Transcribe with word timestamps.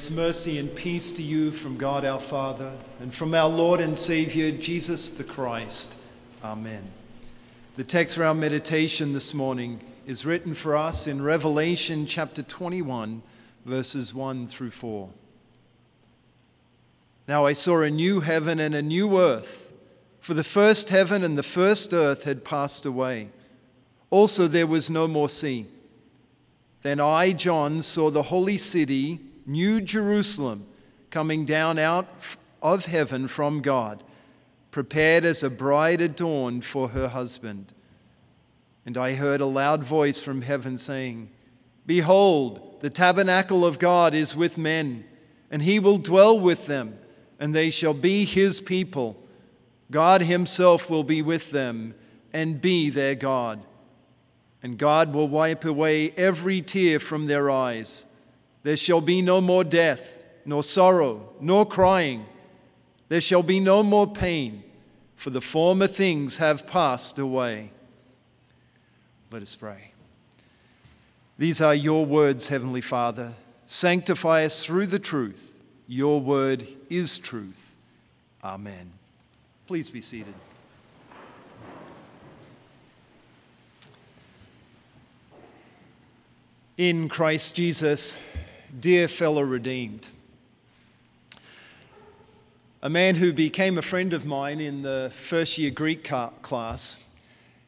Grace, 0.00 0.10
mercy, 0.10 0.58
and 0.58 0.74
peace 0.74 1.12
to 1.12 1.22
you 1.22 1.50
from 1.50 1.76
God 1.76 2.06
our 2.06 2.18
Father 2.18 2.72
and 3.00 3.12
from 3.12 3.34
our 3.34 3.50
Lord 3.50 3.82
and 3.82 3.98
Savior, 3.98 4.50
Jesus 4.50 5.10
the 5.10 5.24
Christ. 5.24 5.94
Amen. 6.42 6.90
The 7.76 7.84
text 7.84 8.16
for 8.16 8.24
our 8.24 8.32
meditation 8.32 9.12
this 9.12 9.34
morning 9.34 9.82
is 10.06 10.24
written 10.24 10.54
for 10.54 10.74
us 10.74 11.06
in 11.06 11.20
Revelation 11.20 12.06
chapter 12.06 12.42
21, 12.42 13.20
verses 13.66 14.14
1 14.14 14.46
through 14.46 14.70
4. 14.70 15.10
Now 17.28 17.44
I 17.44 17.52
saw 17.52 17.82
a 17.82 17.90
new 17.90 18.20
heaven 18.20 18.58
and 18.58 18.74
a 18.74 18.80
new 18.80 19.20
earth, 19.20 19.70
for 20.18 20.32
the 20.32 20.42
first 20.42 20.88
heaven 20.88 21.22
and 21.22 21.36
the 21.36 21.42
first 21.42 21.92
earth 21.92 22.24
had 22.24 22.42
passed 22.42 22.86
away. 22.86 23.28
Also, 24.08 24.48
there 24.48 24.66
was 24.66 24.88
no 24.88 25.06
more 25.06 25.28
sea. 25.28 25.66
Then 26.80 27.00
I, 27.00 27.32
John, 27.32 27.82
saw 27.82 28.10
the 28.10 28.22
holy 28.22 28.56
city 28.56 29.20
New 29.46 29.80
Jerusalem, 29.80 30.66
coming 31.10 31.44
down 31.44 31.78
out 31.78 32.08
of 32.62 32.86
heaven 32.86 33.28
from 33.28 33.60
God, 33.60 34.02
prepared 34.70 35.24
as 35.24 35.42
a 35.42 35.50
bride 35.50 36.00
adorned 36.00 36.64
for 36.64 36.88
her 36.88 37.08
husband. 37.08 37.72
And 38.86 38.96
I 38.96 39.14
heard 39.14 39.40
a 39.40 39.46
loud 39.46 39.82
voice 39.82 40.22
from 40.22 40.42
heaven 40.42 40.78
saying, 40.78 41.30
Behold, 41.86 42.80
the 42.80 42.90
tabernacle 42.90 43.64
of 43.64 43.78
God 43.78 44.14
is 44.14 44.36
with 44.36 44.56
men, 44.56 45.04
and 45.50 45.62
he 45.62 45.78
will 45.78 45.98
dwell 45.98 46.38
with 46.38 46.66
them, 46.66 46.98
and 47.38 47.54
they 47.54 47.70
shall 47.70 47.94
be 47.94 48.24
his 48.24 48.60
people. 48.60 49.16
God 49.90 50.22
himself 50.22 50.88
will 50.88 51.04
be 51.04 51.20
with 51.20 51.50
them 51.50 51.94
and 52.32 52.60
be 52.60 52.90
their 52.90 53.14
God. 53.14 53.64
And 54.62 54.78
God 54.78 55.12
will 55.12 55.28
wipe 55.28 55.64
away 55.64 56.12
every 56.12 56.62
tear 56.62 57.00
from 57.00 57.26
their 57.26 57.50
eyes 57.50 58.06
there 58.62 58.76
shall 58.76 59.00
be 59.00 59.22
no 59.22 59.40
more 59.40 59.64
death, 59.64 60.24
nor 60.44 60.62
sorrow, 60.62 61.32
nor 61.40 61.64
crying. 61.66 62.26
There 63.08 63.20
shall 63.20 63.42
be 63.42 63.60
no 63.60 63.82
more 63.82 64.06
pain, 64.06 64.62
for 65.16 65.30
the 65.30 65.40
former 65.40 65.86
things 65.86 66.36
have 66.36 66.66
passed 66.66 67.18
away. 67.18 67.72
Let 69.30 69.42
us 69.42 69.54
pray. 69.54 69.92
These 71.38 71.60
are 71.62 71.74
your 71.74 72.04
words, 72.04 72.48
Heavenly 72.48 72.82
Father. 72.82 73.34
Sanctify 73.64 74.44
us 74.44 74.64
through 74.64 74.86
the 74.86 74.98
truth. 74.98 75.58
Your 75.86 76.20
word 76.20 76.66
is 76.88 77.18
truth. 77.18 77.76
Amen. 78.44 78.92
Please 79.66 79.88
be 79.88 80.00
seated. 80.00 80.34
In 86.76 87.08
Christ 87.08 87.54
Jesus, 87.54 88.18
dear 88.78 89.08
fellow 89.08 89.42
redeemed. 89.42 90.08
A 92.82 92.90
man 92.90 93.16
who 93.16 93.32
became 93.32 93.76
a 93.76 93.82
friend 93.82 94.14
of 94.14 94.24
mine 94.24 94.60
in 94.60 94.82
the 94.82 95.10
first 95.12 95.58
year 95.58 95.70
Greek 95.70 96.08
class 96.42 97.04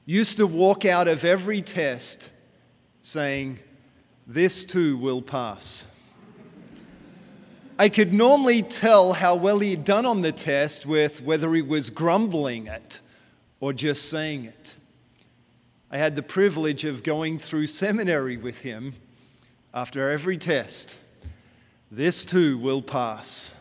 used 0.07 0.37
to 0.37 0.47
walk 0.47 0.85
out 0.85 1.09
of 1.09 1.25
every 1.25 1.61
test 1.61 2.31
saying, 3.03 3.59
This 4.27 4.65
too 4.65 4.97
will 4.97 5.23
pass. 5.23 5.89
I 7.79 7.89
could 7.89 8.13
normally 8.13 8.63
tell 8.63 9.15
how 9.15 9.35
well 9.35 9.59
he 9.59 9.73
had 9.73 9.85
done 9.85 10.07
on 10.07 10.21
the 10.21 10.33
test 10.33 10.87
with 10.87 11.23
whether 11.23 11.53
he 11.53 11.63
was 11.63 11.91
grumbling 11.91 12.69
it 12.69 13.01
or 13.61 13.73
just 13.73 14.09
saying 14.09 14.45
it. 14.45 14.77
I 15.91 15.99
had 15.99 16.15
the 16.15 16.23
privilege 16.23 16.85
of 16.85 17.03
going 17.03 17.39
through 17.39 17.67
seminary 17.67 18.37
with 18.37 18.63
him 18.63 18.95
after 19.75 20.11
every 20.11 20.37
test, 20.37 20.99
this 21.91 22.25
too 22.25 22.59
will 22.59 22.83
pass. 22.83 23.55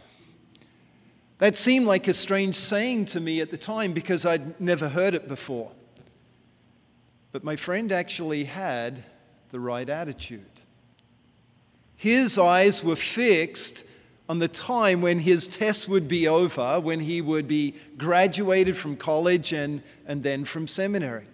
That 1.37 1.55
seemed 1.55 1.87
like 1.87 2.07
a 2.07 2.13
strange 2.13 2.55
saying 2.55 3.05
to 3.07 3.19
me 3.19 3.41
at 3.41 3.49
the 3.49 3.57
time 3.57 3.93
because 3.93 4.25
I'd 4.25 4.59
never 4.59 4.89
heard 4.89 5.15
it 5.15 5.27
before. 5.27 5.71
But 7.31 7.43
my 7.43 7.55
friend 7.55 7.91
actually 7.91 8.43
had 8.43 9.03
the 9.51 9.59
right 9.59 9.87
attitude. 9.87 10.45
His 11.95 12.37
eyes 12.37 12.83
were 12.83 12.95
fixed 12.95 13.85
on 14.27 14.39
the 14.39 14.47
time 14.47 15.01
when 15.01 15.19
his 15.19 15.47
test 15.47 15.87
would 15.89 16.07
be 16.07 16.27
over, 16.27 16.79
when 16.79 17.01
he 17.01 17.21
would 17.21 17.47
be 17.47 17.75
graduated 17.97 18.75
from 18.75 18.95
college 18.95 19.53
and, 19.53 19.81
and 20.05 20.23
then 20.23 20.45
from 20.45 20.67
seminary, 20.67 21.25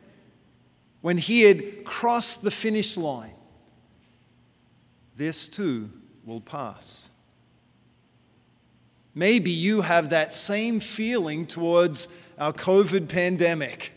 when 1.01 1.17
he 1.17 1.41
had 1.41 1.83
crossed 1.83 2.41
the 2.41 2.51
finish 2.51 2.97
line 2.97 3.36
this 5.17 5.47
too 5.47 5.89
will 6.25 6.41
pass. 6.41 7.09
Maybe 9.15 9.49
you 9.49 9.81
have 9.81 10.11
that 10.11 10.31
same 10.31 10.79
feeling 10.79 11.47
towards 11.47 12.07
our 12.37 12.53
COVID 12.53 13.09
pandemic. 13.09 13.93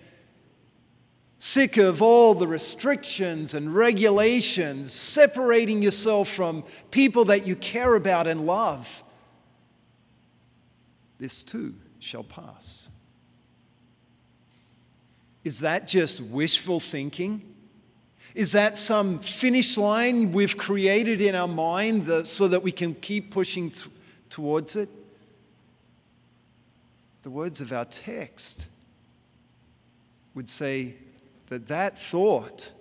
Sick 1.38 1.76
of 1.76 2.00
all 2.00 2.34
the 2.34 2.46
restrictions 2.46 3.52
and 3.52 3.74
regulations, 3.74 4.92
separating 4.92 5.82
yourself 5.82 6.28
from 6.28 6.64
people 6.90 7.26
that 7.26 7.46
you 7.46 7.54
care 7.54 7.94
about 7.96 8.26
and 8.26 8.46
love. 8.46 9.02
This 11.18 11.42
too 11.42 11.74
shall 11.98 12.24
pass. 12.24 12.88
Is 15.44 15.60
that 15.60 15.86
just 15.86 16.22
wishful 16.22 16.80
thinking? 16.80 17.54
Is 18.34 18.52
that 18.52 18.76
some 18.76 19.18
finish 19.18 19.76
line 19.76 20.32
we've 20.32 20.56
created 20.56 21.20
in 21.20 21.34
our 21.34 21.48
mind 21.48 22.06
so 22.26 22.48
that 22.48 22.62
we 22.62 22.72
can 22.72 22.94
keep 22.94 23.30
pushing 23.30 23.70
th- 23.70 23.88
towards 24.28 24.76
it? 24.76 24.88
The 27.22 27.30
words 27.30 27.60
of 27.60 27.72
our 27.72 27.84
text 27.84 28.66
would 30.34 30.48
say 30.48 30.94
that 31.48 31.68
that 31.68 31.98
thought 31.98 32.72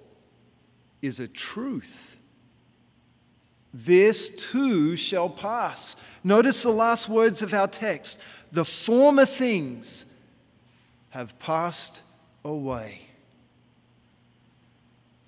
is 1.02 1.20
a 1.20 1.28
truth. 1.28 2.22
This 3.74 4.30
too 4.30 4.96
shall 4.96 5.30
pass. 5.30 5.96
Notice 6.24 6.64
the 6.64 6.70
last 6.70 7.10
words 7.10 7.42
of 7.42 7.54
our 7.54 7.68
text. 7.68 8.22
The 8.52 8.66
former 8.66 9.26
things 9.26 10.06
have 11.10 11.38
passed 11.40 12.04
away. 12.44 13.09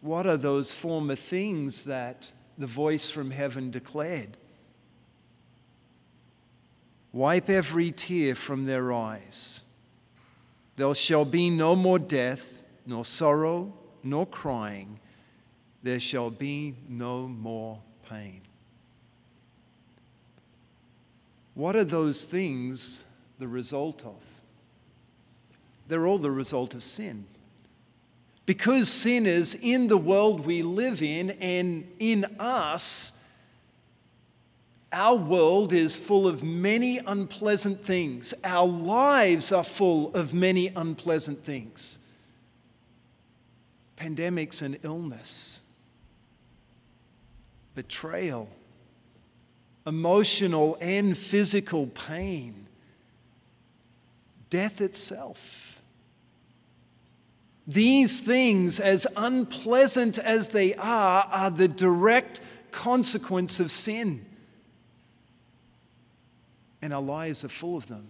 What 0.01 0.25
are 0.25 0.37
those 0.37 0.73
former 0.73 1.15
things 1.15 1.85
that 1.85 2.33
the 2.57 2.67
voice 2.67 3.09
from 3.09 3.31
heaven 3.31 3.69
declared? 3.69 4.35
Wipe 7.13 7.49
every 7.49 7.91
tear 7.91 8.35
from 8.35 8.65
their 8.65 8.91
eyes. 8.91 9.63
There 10.75 10.95
shall 10.95 11.25
be 11.25 11.49
no 11.49 11.75
more 11.75 11.99
death, 11.99 12.63
nor 12.85 13.05
sorrow, 13.05 13.73
nor 14.03 14.25
crying. 14.25 14.99
There 15.83 15.99
shall 15.99 16.31
be 16.31 16.75
no 16.87 17.27
more 17.27 17.79
pain. 18.09 18.41
What 21.53 21.75
are 21.75 21.83
those 21.83 22.25
things 22.25 23.03
the 23.37 23.47
result 23.47 24.05
of? 24.05 24.21
They're 25.87 26.07
all 26.07 26.17
the 26.17 26.31
result 26.31 26.73
of 26.73 26.83
sin. 26.83 27.25
Because 28.51 28.89
sin 28.91 29.25
is 29.25 29.55
in 29.55 29.87
the 29.87 29.95
world 29.95 30.45
we 30.45 30.61
live 30.61 31.01
in 31.01 31.31
and 31.39 31.89
in 31.99 32.25
us, 32.37 33.17
our 34.91 35.15
world 35.15 35.71
is 35.71 35.95
full 35.95 36.27
of 36.27 36.43
many 36.43 36.97
unpleasant 36.97 37.79
things. 37.79 38.33
Our 38.43 38.67
lives 38.67 39.53
are 39.53 39.63
full 39.63 40.13
of 40.13 40.33
many 40.33 40.67
unpleasant 40.67 41.39
things 41.39 41.99
pandemics 43.95 44.61
and 44.61 44.77
illness, 44.83 45.61
betrayal, 47.73 48.49
emotional 49.87 50.77
and 50.81 51.17
physical 51.17 51.87
pain, 51.87 52.67
death 54.49 54.81
itself. 54.81 55.70
These 57.67 58.21
things, 58.21 58.79
as 58.79 59.05
unpleasant 59.15 60.17
as 60.17 60.49
they 60.49 60.73
are, 60.75 61.27
are 61.31 61.51
the 61.51 61.67
direct 61.67 62.41
consequence 62.71 63.59
of 63.59 63.71
sin. 63.71 64.25
And 66.81 66.93
our 66.93 67.01
lives 67.01 67.45
are 67.45 67.49
full 67.49 67.77
of 67.77 67.87
them. 67.87 68.09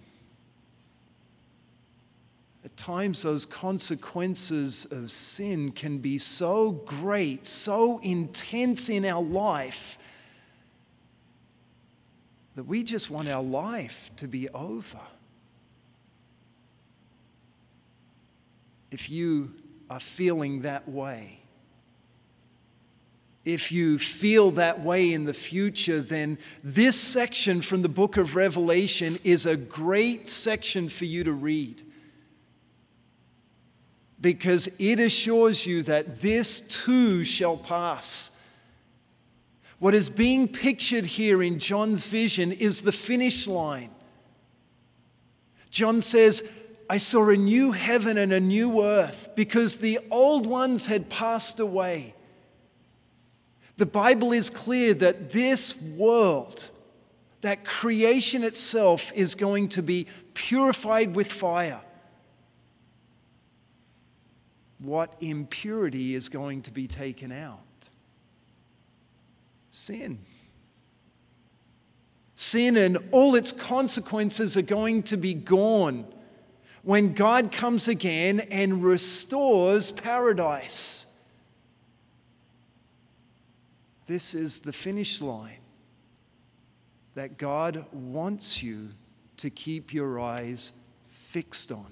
At 2.64 2.78
times, 2.78 3.24
those 3.24 3.46
consequences 3.46 4.86
of 4.92 5.12
sin 5.12 5.72
can 5.72 5.98
be 5.98 6.18
so 6.18 6.72
great, 6.72 7.46
so 7.46 8.00
intense 8.00 8.88
in 8.88 9.04
our 9.04 9.22
life, 9.22 9.98
that 12.56 12.64
we 12.66 12.84
just 12.84 13.10
want 13.10 13.30
our 13.30 13.44
life 13.44 14.12
to 14.18 14.28
be 14.28 14.48
over. 14.50 15.00
If 18.92 19.10
you 19.10 19.54
are 19.90 20.00
feeling 20.00 20.62
that 20.62 20.88
way, 20.88 21.42
If 23.44 23.72
you 23.72 23.98
feel 23.98 24.52
that 24.52 24.82
way 24.82 25.14
in 25.14 25.26
the 25.26 25.34
future, 25.34 26.00
then 26.00 26.38
this 26.64 27.00
section 27.00 27.62
from 27.62 27.82
the 27.82 27.90
book 27.90 28.18
of 28.18 28.36
Revelation 28.36 29.18
is 29.24 29.48
a 29.48 29.58
great 29.58 30.30
section 30.30 30.90
for 30.90 31.06
you 31.06 31.24
to 31.24 31.34
read 31.34 31.82
because 34.20 34.70
it 34.78 35.00
assures 35.00 35.66
you 35.66 35.82
that 35.84 36.22
this 36.22 36.60
too 36.62 37.24
shall 37.24 37.58
pass. 37.58 38.30
What 39.80 39.96
is 39.96 40.08
being 40.08 40.48
pictured 40.48 41.08
here 41.08 41.42
in 41.42 41.58
John's 41.58 42.06
vision 42.06 42.52
is 42.52 42.84
the 42.84 42.92
finish 42.92 43.48
line. 43.48 43.90
John 45.72 46.02
says, 46.02 46.48
I 46.92 46.98
saw 46.98 47.30
a 47.30 47.38
new 47.38 47.72
heaven 47.72 48.18
and 48.18 48.34
a 48.34 48.42
new 48.42 48.84
earth 48.84 49.30
because 49.34 49.78
the 49.78 49.98
old 50.12 50.46
ones 50.46 50.88
had 50.88 51.10
passed 51.10 51.62
away. 51.62 52.14
The 53.78 53.86
Bible 53.86 54.34
is 54.34 54.50
clear 54.50 54.94
that 54.96 55.30
this 55.30 55.82
world, 55.82 56.70
that 57.40 57.64
creation 57.64 58.44
itself, 58.44 59.10
is 59.16 59.36
going 59.36 59.70
to 59.70 59.82
be 59.82 60.06
purified 60.34 61.16
with 61.16 61.32
fire. 61.32 61.80
What 64.80 65.16
impurity 65.22 66.14
is 66.14 66.28
going 66.28 66.62
to 66.64 66.72
be 66.72 66.88
taken 66.88 67.32
out? 67.32 67.90
Sin. 69.70 70.20
Sin 72.36 72.76
and 72.76 72.98
all 73.12 73.36
its 73.36 73.54
consequences 73.54 74.58
are 74.58 74.62
going 74.62 75.04
to 75.04 75.16
be 75.16 75.34
gone 75.34 76.06
when 76.84 77.14
God 77.14 77.52
comes 77.52 77.88
again 77.88 78.40
and 78.52 78.84
restores 78.84 79.92
paradise. 79.92 81.06
This 84.08 84.34
is 84.34 84.62
the 84.62 84.74
finish 84.74 85.22
line 85.22 85.60
that 87.14 87.38
God 87.38 87.86
wants 87.92 88.64
you 88.64 88.90
to 89.38 89.50
keep 89.50 89.94
your 89.94 90.20
eyes 90.20 90.74
fixed 91.08 91.72
on. 91.72 91.92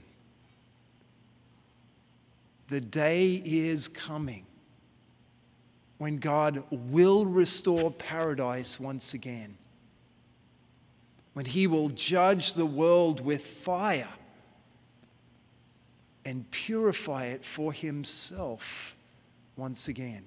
The 2.68 2.82
day 2.82 3.42
is 3.46 3.88
coming 3.88 4.46
when 5.98 6.18
God 6.18 6.64
will 6.72 7.26
restore 7.26 7.92
paradise 7.92 8.80
once 8.80 9.14
again, 9.14 9.58
when 11.34 11.46
He 11.46 11.68
will 11.68 11.90
judge 11.90 12.54
the 12.54 12.66
world 12.66 13.22
with 13.22 13.46
fire 13.46 14.14
and 16.30 16.50
purify 16.52 17.26
it 17.26 17.44
for 17.44 17.74
Himself 17.74 18.96
once 19.58 19.88
again. 19.88 20.24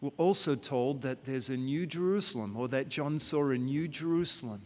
We're 0.00 0.12
also 0.16 0.54
told 0.54 1.02
that 1.02 1.26
there's 1.26 1.50
a 1.50 1.56
new 1.58 1.84
Jerusalem, 1.84 2.56
or 2.56 2.66
that 2.68 2.88
John 2.88 3.18
saw 3.18 3.50
a 3.50 3.58
new 3.58 3.88
Jerusalem. 3.88 4.62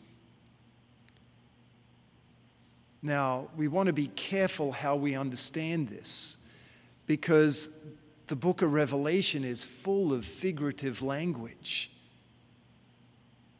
Now, 3.02 3.48
we 3.56 3.66
want 3.66 3.88
to 3.88 3.92
be 3.92 4.06
careful 4.06 4.70
how 4.70 4.94
we 4.94 5.16
understand 5.16 5.88
this 5.88 6.36
because 7.06 7.70
the 8.28 8.36
book 8.36 8.62
of 8.62 8.72
Revelation 8.72 9.42
is 9.42 9.64
full 9.64 10.12
of 10.12 10.24
figurative 10.24 11.02
language. 11.02 11.90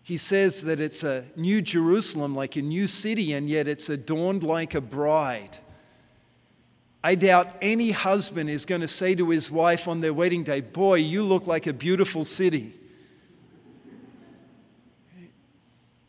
He 0.03 0.17
says 0.17 0.63
that 0.63 0.81
it's 0.81 1.05
a 1.05 1.25
new 1.37 1.63
Jerusalem, 1.63 2.35
like 2.35 2.57
a 2.57 2.63
new 2.63 2.87
city, 2.87 3.33
and 3.33 3.49
yet 3.49 3.69
it's 3.69 3.89
adorned 3.89 4.43
like 4.43 4.75
a 4.75 4.81
bride. 4.81 5.59
I 7.05 7.15
doubt 7.15 7.49
any 7.61 7.91
husband 7.91 8.49
is 8.51 8.65
going 8.65 8.81
to 8.81 8.89
say 8.89 9.15
to 9.15 9.31
his 9.31 9.51
wife 9.51 9.89
on 9.89 10.01
their 10.01 10.15
wedding 10.15 10.45
day, 10.45 10.61
Boy, 10.61 10.97
you 10.97 11.23
look 11.23 11.47
like 11.47 11.67
a 11.67 11.73
beautiful 11.73 12.25
city. 12.25 12.75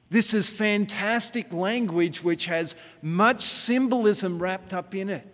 This 0.10 0.36
is 0.36 0.48
fantastic 0.48 1.52
language 1.52 2.24
which 2.24 2.46
has 2.46 2.76
much 3.02 3.42
symbolism 3.42 4.38
wrapped 4.38 4.72
up 4.72 4.94
in 4.94 5.10
it. 5.10 5.26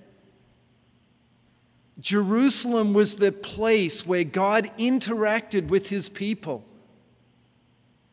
Jerusalem 1.99 2.93
was 2.93 3.17
the 3.17 3.33
place 3.33 4.07
where 4.07 4.23
God 4.23 4.71
interacted 4.77 5.67
with 5.67 5.89
his 5.89 6.07
people, 6.07 6.65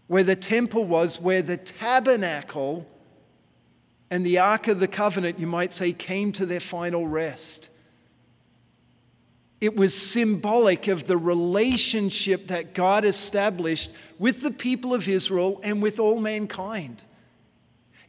where 0.06 0.22
the 0.22 0.36
temple 0.36 0.84
was, 0.84 1.20
where 1.20 1.42
the 1.42 1.56
tabernacle 1.56 2.86
and 4.10 4.25
the 4.25 4.38
Ark 4.38 4.68
of 4.68 4.78
the 4.78 4.88
Covenant, 4.88 5.40
you 5.40 5.46
might 5.46 5.72
say, 5.72 5.92
came 5.92 6.32
to 6.32 6.46
their 6.46 6.60
final 6.60 7.06
rest. 7.06 7.70
It 9.60 9.75
was 9.75 9.94
symbolic 9.94 10.86
of 10.86 11.04
the 11.04 11.16
relationship 11.16 12.48
that 12.48 12.75
God 12.75 13.04
established 13.04 13.90
with 14.18 14.42
the 14.42 14.50
people 14.50 14.94
of 14.94 15.08
Israel 15.08 15.60
and 15.64 15.82
with 15.82 15.98
all 15.98 16.20
mankind. 16.20 17.04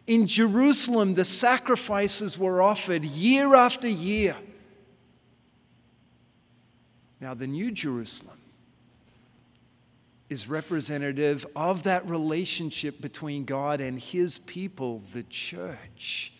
In 0.05 0.27
Jerusalem, 0.27 1.15
the 1.15 1.25
sacrifices 1.25 2.37
were 2.37 2.61
offered 2.61 3.03
year 3.03 3.55
after 3.55 3.87
year. 3.87 4.35
Now, 7.19 7.33
the 7.33 7.47
New 7.47 7.71
Jerusalem 7.71 8.36
is 10.29 10.49
representative 10.49 11.45
of 11.55 11.83
that 11.83 12.05
relationship 12.05 12.99
between 12.99 13.45
God 13.45 13.79
and 13.79 13.99
his 13.99 14.39
people, 14.39 15.01
the 15.13 15.23
church. 15.23 16.33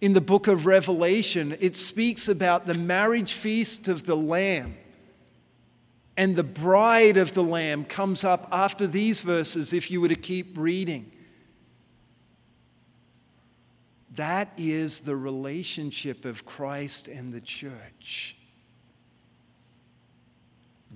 In 0.00 0.12
the 0.12 0.20
book 0.20 0.46
of 0.46 0.66
Revelation, 0.66 1.56
it 1.60 1.74
speaks 1.74 2.28
about 2.28 2.66
the 2.66 2.74
marriage 2.74 3.32
feast 3.32 3.88
of 3.88 4.04
the 4.04 4.14
Lamb. 4.14 4.76
And 6.16 6.36
the 6.36 6.44
bride 6.44 7.16
of 7.16 7.32
the 7.32 7.42
Lamb 7.42 7.84
comes 7.84 8.24
up 8.24 8.48
after 8.52 8.86
these 8.86 9.22
verses 9.22 9.72
if 9.72 9.90
you 9.90 10.02
were 10.02 10.08
to 10.08 10.14
keep 10.14 10.58
reading. 10.58 11.10
That 14.16 14.52
is 14.58 15.00
the 15.00 15.16
relationship 15.16 16.26
of 16.26 16.44
Christ 16.44 17.08
and 17.08 17.32
the 17.32 17.40
church 17.40 18.36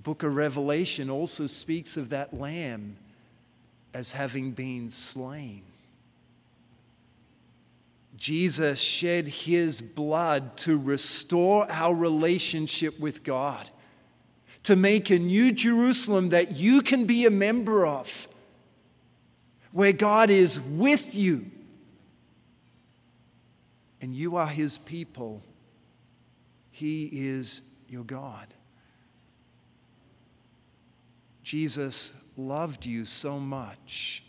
book 0.05 0.21
of 0.21 0.35
Revelation 0.35 1.09
also 1.09 1.47
speaks 1.47 1.97
of 1.97 2.11
that 2.11 2.31
lamb 2.31 2.95
as 3.91 4.11
having 4.11 4.51
been 4.51 4.87
slain. 4.87 5.63
Jesus 8.15 8.79
shed 8.79 9.27
his 9.27 9.81
blood 9.81 10.57
to 10.57 10.77
restore 10.77 11.65
our 11.71 11.95
relationship 11.95 12.99
with 12.99 13.23
God, 13.23 13.67
to 14.61 14.75
make 14.75 15.09
a 15.09 15.17
new 15.17 15.51
Jerusalem 15.51 16.29
that 16.29 16.51
you 16.51 16.83
can 16.83 17.05
be 17.05 17.25
a 17.25 17.31
member 17.31 17.87
of, 17.87 18.27
where 19.71 19.91
God 19.91 20.29
is 20.29 20.61
with 20.61 21.15
you 21.15 21.49
and 24.01 24.13
you 24.13 24.35
are 24.35 24.45
his 24.45 24.77
people. 24.77 25.41
He 26.69 27.05
is 27.11 27.63
your 27.89 28.03
God. 28.03 28.53
Jesus 31.45 32.15
loved 32.35 32.87
you 32.87 33.05
so 33.05 33.39
much 33.39 34.23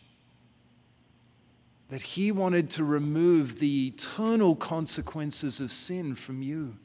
that 1.89 2.03
he 2.03 2.31
wanted 2.31 2.69
to 2.69 2.85
remove 2.85 3.59
the 3.59 3.87
eternal 3.87 4.55
consequences 4.55 5.63
of 5.63 5.73
sin 5.73 6.15
from 6.15 6.43
you. 6.43 6.77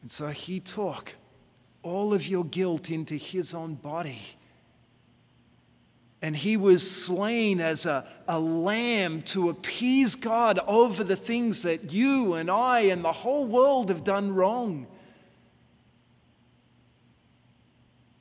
And 0.00 0.10
so 0.10 0.28
he 0.28 0.60
took 0.60 1.14
all 1.82 2.14
of 2.14 2.26
your 2.26 2.42
guilt 2.42 2.90
into 2.90 3.16
his 3.16 3.52
own 3.52 3.74
body. 3.74 4.22
And 6.22 6.34
he 6.34 6.56
was 6.56 6.90
slain 6.90 7.60
as 7.60 7.84
a, 7.84 8.06
a 8.26 8.40
lamb 8.40 9.20
to 9.22 9.50
appease 9.50 10.14
God 10.14 10.58
over 10.66 11.04
the 11.04 11.16
things 11.16 11.64
that 11.64 11.92
you 11.92 12.32
and 12.32 12.50
I 12.50 12.80
and 12.80 13.04
the 13.04 13.12
whole 13.12 13.44
world 13.44 13.90
have 13.90 14.04
done 14.04 14.34
wrong. 14.34 14.86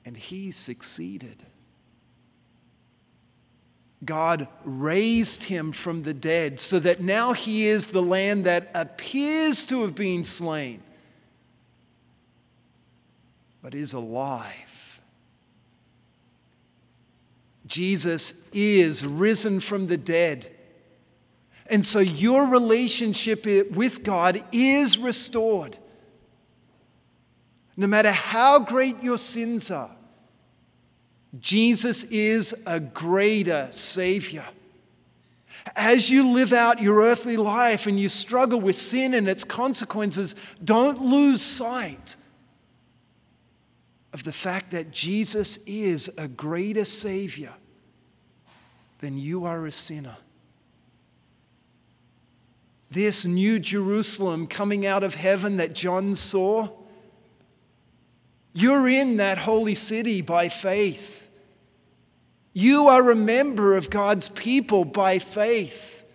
And 0.09 0.17
he 0.17 0.49
succeeded. 0.49 1.37
God 4.03 4.47
raised 4.65 5.43
him 5.43 5.71
from 5.71 6.01
the 6.01 6.15
dead 6.15 6.59
so 6.59 6.79
that 6.79 6.99
now 6.99 7.33
he 7.33 7.67
is 7.67 7.89
the 7.89 8.01
lamb 8.01 8.41
that 8.41 8.71
appears 8.73 9.63
to 9.65 9.83
have 9.83 9.93
been 9.93 10.23
slain, 10.23 10.81
but 13.61 13.75
is 13.75 13.93
alive. 13.93 14.99
Jesus 17.67 18.49
is 18.51 19.05
risen 19.05 19.59
from 19.59 19.85
the 19.85 19.97
dead. 19.97 20.49
And 21.67 21.85
so 21.85 21.99
your 21.99 22.47
relationship 22.47 23.45
with 23.45 24.03
God 24.03 24.43
is 24.51 24.97
restored. 24.97 25.77
No 27.77 27.85
matter 27.85 28.11
how 28.11 28.57
great 28.57 29.03
your 29.03 29.19
sins 29.19 29.69
are, 29.69 29.95
Jesus 31.37 32.05
is 32.05 32.55
a 32.65 32.79
greater 32.79 33.67
Savior. 33.71 34.45
As 35.75 36.09
you 36.09 36.31
live 36.31 36.53
out 36.53 36.81
your 36.81 37.01
earthly 37.01 37.37
life 37.37 37.85
and 37.85 37.99
you 37.99 38.09
struggle 38.09 38.59
with 38.59 38.75
sin 38.75 39.13
and 39.13 39.27
its 39.27 39.43
consequences, 39.43 40.35
don't 40.63 41.01
lose 41.01 41.41
sight 41.41 42.15
of 44.13 44.23
the 44.23 44.31
fact 44.31 44.71
that 44.71 44.91
Jesus 44.91 45.57
is 45.67 46.09
a 46.17 46.27
greater 46.27 46.85
Savior 46.85 47.53
than 48.99 49.17
you 49.17 49.45
are 49.45 49.65
a 49.65 49.71
sinner. 49.71 50.17
This 52.91 53.25
new 53.25 53.59
Jerusalem 53.59 54.47
coming 54.47 54.85
out 54.85 55.03
of 55.03 55.13
heaven 55.13 55.57
that 55.57 55.75
John 55.75 56.15
saw, 56.15 56.69
you're 58.53 58.87
in 58.87 59.17
that 59.17 59.37
holy 59.37 59.75
city 59.75 60.21
by 60.21 60.49
faith. 60.49 61.18
You 62.53 62.87
are 62.87 63.11
a 63.11 63.15
member 63.15 63.75
of 63.77 63.89
God's 63.89 64.29
people 64.29 64.85
by 64.85 65.19
faith. 65.19 66.05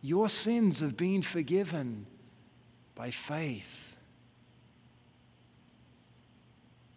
Your 0.00 0.28
sins 0.28 0.80
have 0.80 0.96
been 0.96 1.22
forgiven 1.22 2.06
by 2.94 3.10
faith. 3.10 3.96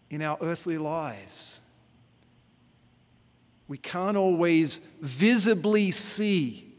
In 0.09 0.21
our 0.21 0.37
earthly 0.41 0.77
lives, 0.77 1.61
we 3.67 3.77
can't 3.77 4.17
always 4.17 4.81
visibly 5.01 5.91
see 5.91 6.73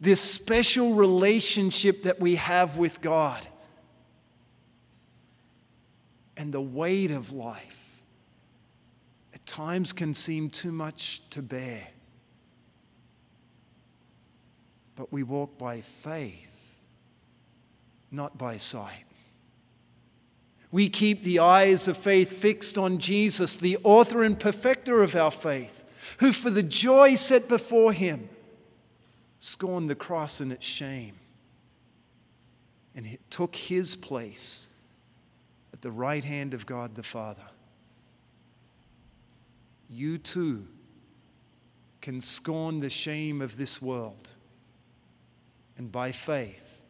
this 0.00 0.20
special 0.20 0.94
relationship 0.94 2.02
that 2.02 2.20
we 2.20 2.34
have 2.36 2.76
with 2.76 3.00
God 3.00 3.46
and 6.36 6.52
the 6.52 6.60
weight 6.60 7.10
of 7.10 7.32
life 7.32 7.83
at 9.34 9.44
times 9.46 9.92
can 9.92 10.14
seem 10.14 10.48
too 10.48 10.72
much 10.72 11.28
to 11.30 11.42
bear. 11.42 11.88
But 14.96 15.12
we 15.12 15.24
walk 15.24 15.58
by 15.58 15.80
faith, 15.80 16.78
not 18.10 18.38
by 18.38 18.56
sight. 18.58 19.04
We 20.70 20.88
keep 20.88 21.22
the 21.22 21.40
eyes 21.40 21.88
of 21.88 21.96
faith 21.96 22.32
fixed 22.32 22.78
on 22.78 22.98
Jesus, 22.98 23.56
the 23.56 23.78
author 23.82 24.22
and 24.22 24.38
perfecter 24.38 25.02
of 25.02 25.14
our 25.14 25.30
faith 25.30 25.84
who 26.18 26.32
for 26.32 26.50
the 26.50 26.62
joy 26.62 27.16
set 27.16 27.48
before 27.48 27.92
him 27.92 28.28
scorned 29.38 29.90
the 29.90 29.94
cross 29.94 30.40
and 30.40 30.52
its 30.52 30.66
shame 30.66 31.14
and 32.94 33.18
took 33.30 33.56
his 33.56 33.96
place 33.96 34.68
at 35.72 35.82
the 35.82 35.90
right 35.90 36.24
hand 36.24 36.54
of 36.54 36.66
God 36.66 36.94
the 36.94 37.02
Father. 37.02 37.44
You 39.88 40.18
too 40.18 40.66
can 42.00 42.20
scorn 42.20 42.80
the 42.80 42.90
shame 42.90 43.40
of 43.40 43.56
this 43.56 43.80
world 43.80 44.34
and 45.76 45.90
by 45.90 46.12
faith 46.12 46.84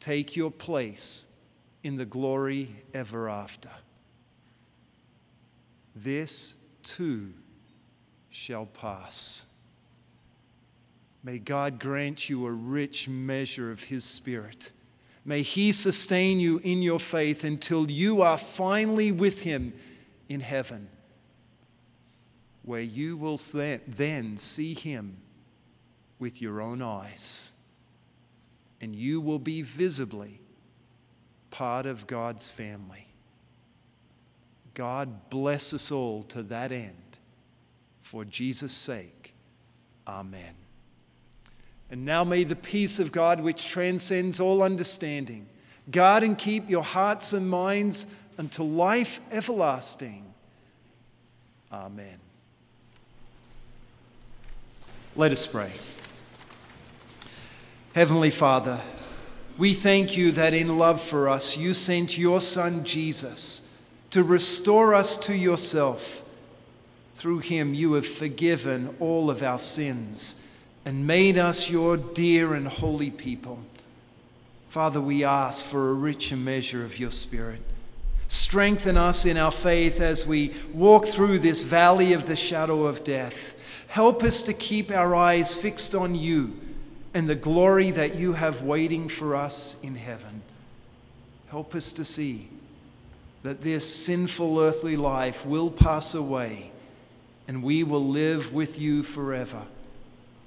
take 0.00 0.34
your 0.34 0.50
place 0.50 1.26
in 1.82 1.96
the 1.96 2.04
glory 2.04 2.74
ever 2.92 3.28
after. 3.28 3.70
This 5.94 6.54
too 6.82 7.32
shall 8.30 8.66
pass. 8.66 9.46
May 11.22 11.38
God 11.38 11.78
grant 11.78 12.30
you 12.30 12.46
a 12.46 12.52
rich 12.52 13.08
measure 13.08 13.70
of 13.70 13.84
His 13.84 14.04
Spirit. 14.04 14.72
May 15.24 15.42
He 15.42 15.72
sustain 15.72 16.40
you 16.40 16.58
in 16.64 16.80
your 16.80 16.98
faith 17.00 17.44
until 17.44 17.90
you 17.90 18.22
are 18.22 18.38
finally 18.38 19.12
with 19.12 19.42
Him 19.42 19.74
in 20.28 20.40
heaven, 20.40 20.88
where 22.70 22.80
you 22.80 23.16
will 23.16 23.36
then 23.88 24.36
see 24.36 24.74
Him 24.74 25.16
with 26.20 26.40
your 26.40 26.60
own 26.60 26.80
eyes, 26.80 27.52
and 28.80 28.94
you 28.94 29.20
will 29.20 29.40
be 29.40 29.60
visibly 29.60 30.40
part 31.50 31.84
of 31.84 32.06
God's 32.06 32.48
family. 32.48 33.08
God 34.74 35.30
bless 35.30 35.74
us 35.74 35.90
all 35.90 36.22
to 36.28 36.44
that 36.44 36.70
end. 36.70 36.94
For 38.02 38.24
Jesus' 38.24 38.72
sake, 38.72 39.34
Amen. 40.06 40.54
And 41.90 42.04
now 42.04 42.22
may 42.22 42.44
the 42.44 42.54
peace 42.54 43.00
of 43.00 43.10
God, 43.10 43.40
which 43.40 43.66
transcends 43.66 44.38
all 44.38 44.62
understanding, 44.62 45.48
guard 45.90 46.22
and 46.22 46.38
keep 46.38 46.70
your 46.70 46.84
hearts 46.84 47.32
and 47.32 47.50
minds 47.50 48.06
unto 48.38 48.62
life 48.62 49.20
everlasting. 49.32 50.32
Amen. 51.72 52.29
Let 55.16 55.32
us 55.32 55.46
pray. 55.46 55.72
Heavenly 57.94 58.30
Father, 58.30 58.80
we 59.58 59.74
thank 59.74 60.16
you 60.16 60.30
that 60.32 60.54
in 60.54 60.78
love 60.78 61.02
for 61.02 61.28
us 61.28 61.56
you 61.56 61.74
sent 61.74 62.16
your 62.16 62.40
Son 62.40 62.84
Jesus 62.84 63.68
to 64.10 64.22
restore 64.22 64.94
us 64.94 65.16
to 65.18 65.36
yourself 65.36 66.22
through 67.12 67.40
him, 67.40 67.74
you 67.74 67.92
have 67.94 68.06
forgiven 68.06 68.94
all 68.98 69.30
of 69.30 69.42
our 69.42 69.58
sins 69.58 70.42
and 70.86 71.06
made 71.06 71.36
us 71.36 71.68
your 71.68 71.98
dear 71.98 72.54
and 72.54 72.66
holy 72.66 73.10
people. 73.10 73.58
Father, 74.70 75.00
we 75.02 75.22
ask 75.22 75.66
for 75.66 75.90
a 75.90 75.92
richer 75.92 76.36
measure 76.36 76.82
of 76.82 76.98
your 76.98 77.10
Spirit. 77.10 77.60
Strengthen 78.28 78.96
us 78.96 79.26
in 79.26 79.36
our 79.36 79.50
faith 79.50 80.00
as 80.00 80.26
we 80.26 80.54
walk 80.72 81.04
through 81.04 81.40
this 81.40 81.60
valley 81.60 82.14
of 82.14 82.26
the 82.26 82.36
shadow 82.36 82.86
of 82.86 83.04
death. 83.04 83.54
Help 83.90 84.22
us 84.22 84.40
to 84.42 84.54
keep 84.54 84.92
our 84.92 85.16
eyes 85.16 85.56
fixed 85.56 85.96
on 85.96 86.14
you 86.14 86.56
and 87.12 87.28
the 87.28 87.34
glory 87.34 87.90
that 87.90 88.14
you 88.14 88.34
have 88.34 88.62
waiting 88.62 89.08
for 89.08 89.34
us 89.34 89.76
in 89.82 89.96
heaven. 89.96 90.42
Help 91.48 91.74
us 91.74 91.92
to 91.94 92.04
see 92.04 92.48
that 93.42 93.62
this 93.62 93.92
sinful 93.92 94.60
earthly 94.60 94.94
life 94.94 95.44
will 95.44 95.72
pass 95.72 96.14
away 96.14 96.70
and 97.48 97.64
we 97.64 97.82
will 97.82 98.06
live 98.06 98.54
with 98.54 98.78
you 98.80 99.02
forever. 99.02 99.66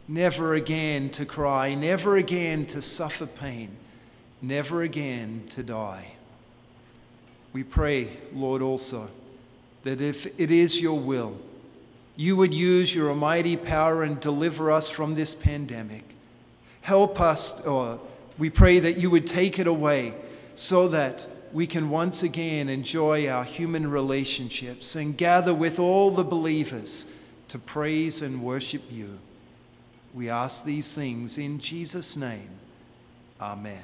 Never 0.07 0.53
again 0.53 1.09
to 1.09 1.25
cry, 1.25 1.75
never 1.75 2.15
again 2.15 2.65
to 2.67 2.81
suffer 2.81 3.25
pain, 3.25 3.75
never 4.41 4.83
again 4.83 5.43
to 5.49 5.63
die. 5.63 6.13
We 7.51 7.63
pray, 7.63 8.07
Lord, 8.33 8.61
also 8.61 9.09
that 9.83 9.99
if 9.99 10.27
it 10.39 10.49
is 10.49 10.79
your 10.79 10.97
will, 10.97 11.37
you 12.15 12.35
would 12.35 12.53
use 12.53 12.93
your 12.93 13.09
almighty 13.09 13.57
power 13.57 14.03
and 14.03 14.19
deliver 14.19 14.71
us 14.71 14.89
from 14.89 15.15
this 15.15 15.33
pandemic. 15.33 16.03
Help 16.81 17.19
us, 17.19 17.65
or 17.65 17.99
we 18.37 18.49
pray 18.49 18.79
that 18.79 18.97
you 18.97 19.09
would 19.09 19.25
take 19.25 19.57
it 19.57 19.67
away 19.67 20.13
so 20.55 20.87
that 20.89 21.27
we 21.51 21.67
can 21.67 21.89
once 21.89 22.23
again 22.23 22.67
enjoy 22.69 23.27
our 23.27 23.43
human 23.43 23.89
relationships 23.89 24.95
and 24.95 25.17
gather 25.17 25.53
with 25.53 25.79
all 25.79 26.11
the 26.11 26.23
believers 26.23 27.11
to 27.47 27.59
praise 27.59 28.21
and 28.21 28.43
worship 28.43 28.81
you. 28.91 29.19
We 30.13 30.29
ask 30.29 30.65
these 30.65 30.93
things 30.93 31.37
in 31.37 31.59
Jesus' 31.59 32.17
name. 32.17 32.49
Amen. 33.39 33.83